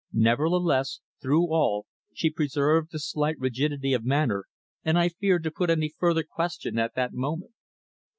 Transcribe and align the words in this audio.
Nevertheless, 0.13 0.99
through 1.21 1.53
all, 1.53 1.85
she 2.11 2.31
preserved 2.31 2.91
a 2.91 2.97
slight 2.97 3.37
rigidity 3.37 3.93
of 3.93 4.03
manner, 4.03 4.45
and 4.83 4.97
I 4.97 5.09
feared 5.09 5.43
to 5.43 5.51
put 5.51 5.69
any 5.69 5.89
further 5.99 6.23
question 6.23 6.79
at 6.79 6.95
that 6.95 7.13
moment. 7.13 7.51